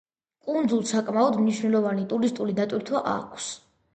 [0.45, 3.51] კუნძულს საკმაოდ მნიშვნელოვანი ტურისტული დატვირთვა აქვს.